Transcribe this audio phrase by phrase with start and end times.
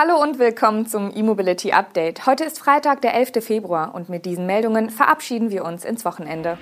[0.00, 2.24] Hallo und willkommen zum E-Mobility Update.
[2.24, 3.44] Heute ist Freitag, der 11.
[3.44, 6.56] Februar und mit diesen Meldungen verabschieden wir uns ins Wochenende.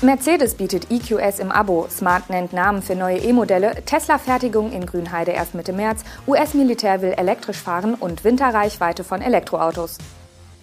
[0.00, 5.56] Mercedes bietet EQS im Abo, Smart nennt Namen für neue E-Modelle, Tesla-Fertigung in Grünheide erst
[5.56, 9.98] Mitte März, US-Militär will elektrisch fahren und Winterreichweite von Elektroautos.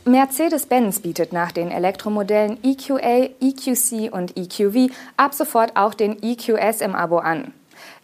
[0.05, 6.95] Mercedes-Benz bietet nach den Elektromodellen EQA, EQC und EQV ab sofort auch den EQS im
[6.95, 7.53] Abo an.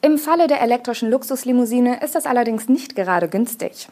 [0.06, 3.88] Im Falle der elektrischen Luxuslimousine ist das allerdings nicht gerade günstig.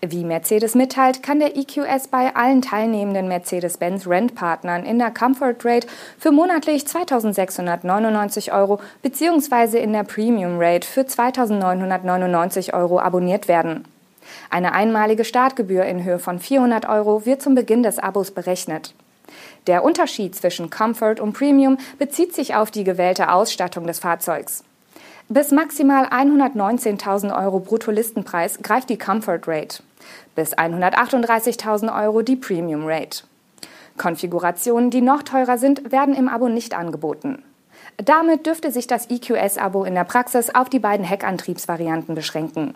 [0.00, 5.88] Wie Mercedes mitteilt, kann der EQS bei allen teilnehmenden Mercedes-Benz Rent-Partnern in der Comfort Rate
[6.16, 9.82] für monatlich 2.699 Euro bzw.
[9.82, 13.84] in der Premium Rate für 2.999 Euro abonniert werden.
[14.50, 18.94] Eine einmalige Startgebühr in Höhe von 400 Euro wird zum Beginn des Abos berechnet.
[19.66, 24.62] Der Unterschied zwischen Comfort und Premium bezieht sich auf die gewählte Ausstattung des Fahrzeugs.
[25.30, 29.82] Bis maximal 119.000 Euro Bruttolistenpreis greift die Comfort Rate.
[30.34, 33.24] Bis 138.000 Euro die Premium Rate.
[33.98, 37.42] Konfigurationen, die noch teurer sind, werden im Abo nicht angeboten.
[38.02, 42.72] Damit dürfte sich das EQS-Abo in der Praxis auf die beiden Heckantriebsvarianten beschränken.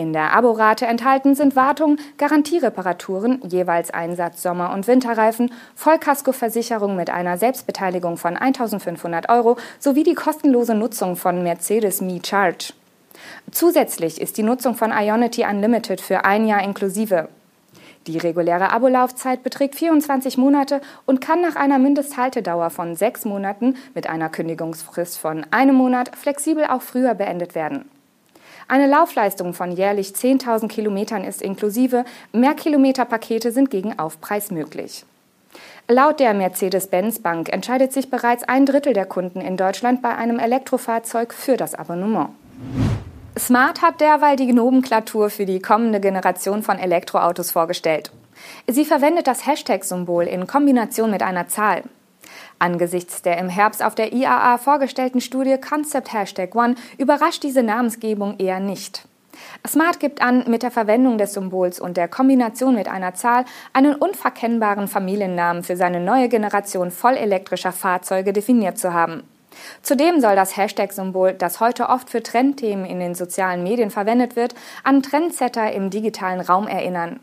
[0.00, 7.36] In der Aborate enthalten sind Wartung, Garantiereparaturen, jeweils Einsatz Sommer- und Winterreifen, Vollkaskoversicherung mit einer
[7.36, 12.72] Selbstbeteiligung von 1.500 Euro sowie die kostenlose Nutzung von Mercedes Me Charge.
[13.50, 17.28] Zusätzlich ist die Nutzung von Ionity Unlimited für ein Jahr inklusive.
[18.06, 24.08] Die reguläre Abolaufzeit beträgt 24 Monate und kann nach einer Mindesthaltedauer von sechs Monaten mit
[24.08, 27.99] einer Kündigungsfrist von einem Monat flexibel auch früher beendet werden.
[28.70, 35.04] Eine Laufleistung von jährlich 10.000 Kilometern ist inklusive, Mehrkilometerpakete sind gegen Aufpreis möglich.
[35.88, 40.38] Laut der Mercedes-Benz Bank entscheidet sich bereits ein Drittel der Kunden in Deutschland bei einem
[40.38, 42.28] Elektrofahrzeug für das Abonnement.
[43.36, 48.12] Smart hat derweil die Nomenklatur für die kommende Generation von Elektroautos vorgestellt.
[48.68, 51.82] Sie verwendet das Hashtag-Symbol in Kombination mit einer Zahl.
[52.60, 58.38] Angesichts der im Herbst auf der IAA vorgestellten Studie Concept Hashtag One überrascht diese Namensgebung
[58.38, 59.08] eher nicht.
[59.66, 63.94] Smart gibt an, mit der Verwendung des Symbols und der Kombination mit einer Zahl einen
[63.94, 69.22] unverkennbaren Familiennamen für seine neue Generation vollelektrischer Fahrzeuge definiert zu haben.
[69.80, 74.54] Zudem soll das Hashtag-Symbol, das heute oft für Trendthemen in den sozialen Medien verwendet wird,
[74.84, 77.20] an Trendsetter im digitalen Raum erinnern.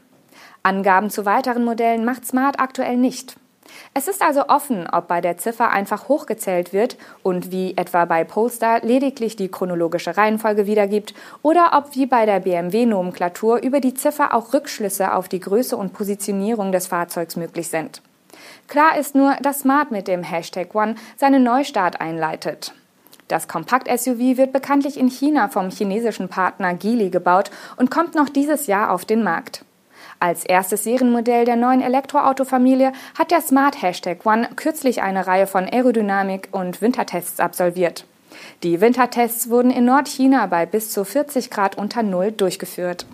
[0.64, 3.38] Angaben zu weiteren Modellen macht Smart aktuell nicht.
[3.94, 8.24] Es ist also offen, ob bei der Ziffer einfach hochgezählt wird und wie etwa bei
[8.24, 14.34] Poster lediglich die chronologische Reihenfolge wiedergibt oder ob wie bei der BMW-Nomenklatur über die Ziffer
[14.34, 18.02] auch Rückschlüsse auf die Größe und Positionierung des Fahrzeugs möglich sind.
[18.68, 22.74] Klar ist nur, dass Smart mit dem Hashtag One seinen Neustart einleitet.
[23.28, 28.68] Das Kompakt-SUV wird bekanntlich in China vom chinesischen Partner Geely gebaut und kommt noch dieses
[28.68, 29.66] Jahr auf den Markt.
[30.20, 35.66] Als erstes Serienmodell der neuen Elektroautofamilie hat der Smart Hashtag One kürzlich eine Reihe von
[35.66, 38.06] Aerodynamik- und Wintertests absolviert.
[38.64, 43.06] Die Wintertests wurden in Nordchina bei bis zu 40 Grad unter Null durchgeführt.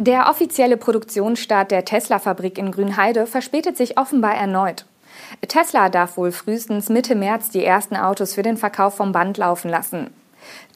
[0.00, 4.86] Der offizielle Produktionsstart der Tesla-Fabrik in Grünheide verspätet sich offenbar erneut.
[5.46, 9.68] Tesla darf wohl frühestens Mitte März die ersten Autos für den Verkauf vom Band laufen
[9.68, 10.10] lassen.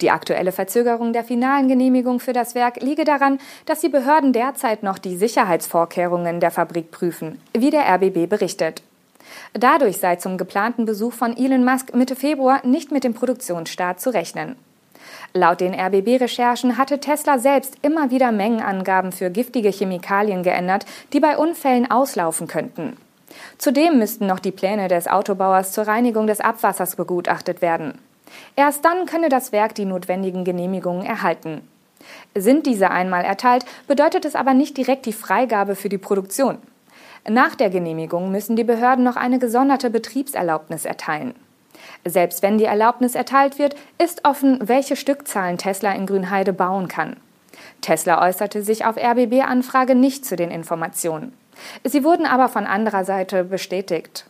[0.00, 4.82] Die aktuelle Verzögerung der finalen Genehmigung für das Werk liege daran, dass die Behörden derzeit
[4.82, 8.82] noch die Sicherheitsvorkehrungen der Fabrik prüfen, wie der RBB berichtet.
[9.54, 14.10] Dadurch sei zum geplanten Besuch von Elon Musk Mitte Februar nicht mit dem Produktionsstart zu
[14.10, 14.56] rechnen.
[15.34, 21.38] Laut den RBB-Recherchen hatte Tesla selbst immer wieder Mengenangaben für giftige Chemikalien geändert, die bei
[21.38, 22.96] Unfällen auslaufen könnten.
[23.56, 27.98] Zudem müssten noch die Pläne des Autobauers zur Reinigung des Abwassers begutachtet werden.
[28.56, 31.68] Erst dann könne das Werk die notwendigen Genehmigungen erhalten.
[32.34, 36.58] Sind diese einmal erteilt, bedeutet es aber nicht direkt die Freigabe für die Produktion.
[37.28, 41.34] Nach der Genehmigung müssen die Behörden noch eine gesonderte Betriebserlaubnis erteilen.
[42.04, 47.16] Selbst wenn die Erlaubnis erteilt wird, ist offen, welche Stückzahlen Tesla in Grünheide bauen kann.
[47.80, 51.32] Tesla äußerte sich auf RBB-Anfrage nicht zu den Informationen.
[51.84, 54.26] Sie wurden aber von anderer Seite bestätigt.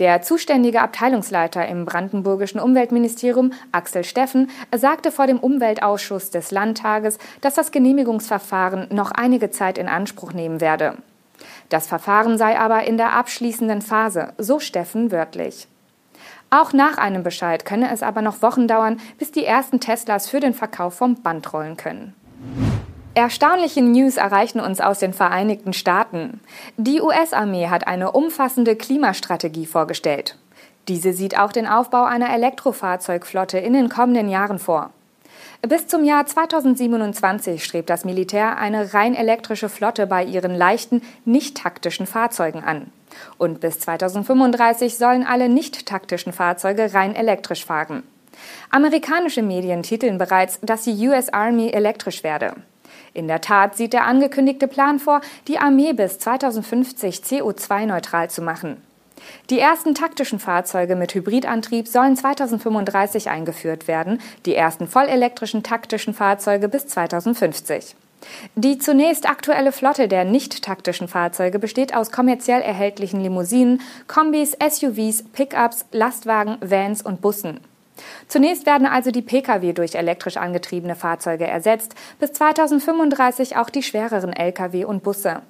[0.00, 7.54] Der zuständige Abteilungsleiter im brandenburgischen Umweltministerium, Axel Steffen, sagte vor dem Umweltausschuss des Landtages, dass
[7.54, 10.96] das Genehmigungsverfahren noch einige Zeit in Anspruch nehmen werde.
[11.68, 15.68] Das Verfahren sei aber in der abschließenden Phase, so Steffen wörtlich.
[16.48, 20.40] Auch nach einem Bescheid könne es aber noch Wochen dauern, bis die ersten Teslas für
[20.40, 22.14] den Verkauf vom Band rollen können.
[23.14, 26.38] Erstaunliche News erreichen uns aus den Vereinigten Staaten.
[26.76, 30.36] Die US-Armee hat eine umfassende Klimastrategie vorgestellt.
[30.86, 34.90] Diese sieht auch den Aufbau einer Elektrofahrzeugflotte in den kommenden Jahren vor.
[35.62, 41.56] Bis zum Jahr 2027 strebt das Militär eine rein elektrische Flotte bei ihren leichten, nicht
[41.56, 42.92] taktischen Fahrzeugen an.
[43.38, 48.04] Und bis 2035 sollen alle nicht taktischen Fahrzeuge rein elektrisch fahren.
[48.70, 52.54] Amerikanische Medien titeln bereits, dass die US Army elektrisch werde.
[53.12, 58.82] In der Tat sieht der angekündigte Plan vor, die Armee bis 2050 CO2-neutral zu machen.
[59.50, 66.68] Die ersten taktischen Fahrzeuge mit Hybridantrieb sollen 2035 eingeführt werden, die ersten vollelektrischen taktischen Fahrzeuge
[66.68, 67.96] bis 2050.
[68.54, 75.24] Die zunächst aktuelle Flotte der nicht taktischen Fahrzeuge besteht aus kommerziell erhältlichen Limousinen, Kombis, SUVs,
[75.32, 77.60] Pickups, Lastwagen, Vans und Bussen.
[78.28, 84.32] Zunächst werden also die Pkw durch elektrisch angetriebene Fahrzeuge ersetzt, bis 2035 auch die schwereren
[84.32, 85.42] Lkw und Busse.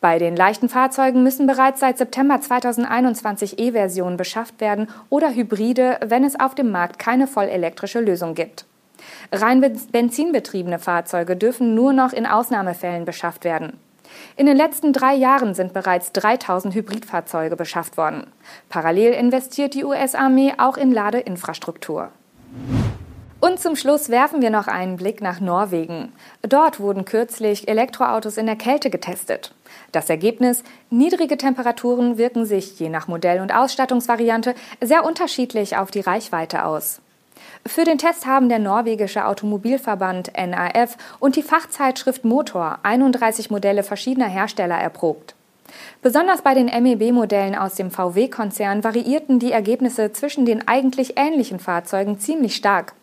[0.00, 6.22] Bei den leichten Fahrzeugen müssen bereits seit September 2021 E-Versionen beschafft werden oder Hybride, wenn
[6.22, 8.66] es auf dem Markt keine vollelektrische Lösung gibt.
[9.32, 13.78] Rein benzinbetriebene Fahrzeuge dürfen nur noch in Ausnahmefällen beschafft werden.
[14.36, 18.26] In den letzten drei Jahren sind bereits 3000 Hybridfahrzeuge beschafft worden.
[18.68, 22.10] Parallel investiert die US-Armee auch in Ladeinfrastruktur.
[23.38, 26.12] Und zum Schluss werfen wir noch einen Blick nach Norwegen.
[26.42, 29.54] Dort wurden kürzlich Elektroautos in der Kälte getestet.
[29.92, 30.64] Das Ergebnis?
[30.90, 37.00] Niedrige Temperaturen wirken sich je nach Modell und Ausstattungsvariante sehr unterschiedlich auf die Reichweite aus.
[37.66, 44.28] Für den Test haben der norwegische Automobilverband NAF und die Fachzeitschrift Motor 31 Modelle verschiedener
[44.28, 45.34] Hersteller erprobt.
[46.00, 52.20] Besonders bei den MEB-Modellen aus dem VW-Konzern variierten die Ergebnisse zwischen den eigentlich ähnlichen Fahrzeugen
[52.20, 52.94] ziemlich stark.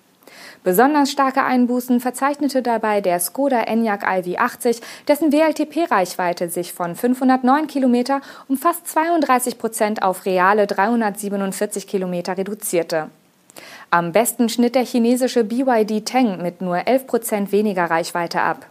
[0.64, 8.22] Besonders starke Einbußen verzeichnete dabei der Skoda Enyaq iV80, dessen WLTP-Reichweite sich von 509 Kilometer
[8.48, 13.10] um fast 32 Prozent auf reale 347 Kilometer reduzierte.
[13.90, 18.66] Am besten schnitt der chinesische BYD Teng mit nur 11 Prozent weniger Reichweite ab.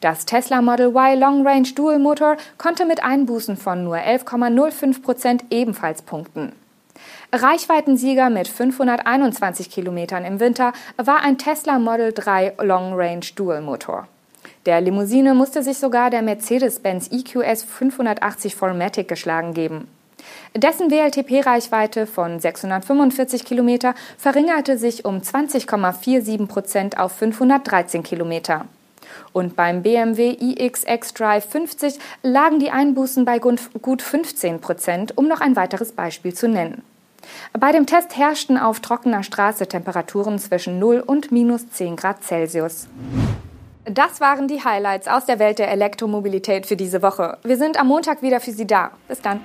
[0.00, 5.44] Das Tesla Model Y Long Range Dual Motor konnte mit Einbußen von nur 11,05 Prozent
[5.50, 6.52] ebenfalls punkten.
[7.32, 14.08] Reichweitensieger mit 521 Kilometern im Winter war ein Tesla Model 3 Long Range Dual Motor.
[14.66, 19.88] Der Limousine musste sich sogar der Mercedes-Benz EQS 580 Formatic geschlagen geben.
[20.54, 28.66] Dessen WLTP-Reichweite von 645 Kilometer verringerte sich um 20,47 Prozent auf 513 Kilometer.
[29.32, 35.40] Und beim BMW iX X-Drive 50 lagen die Einbußen bei gut 15 Prozent, um noch
[35.40, 36.82] ein weiteres Beispiel zu nennen.
[37.58, 42.88] Bei dem Test herrschten auf trockener Straße Temperaturen zwischen 0 und minus 10 Grad Celsius.
[43.84, 47.38] Das waren die Highlights aus der Welt der Elektromobilität für diese Woche.
[47.42, 48.92] Wir sind am Montag wieder für Sie da.
[49.08, 49.40] Bis dann.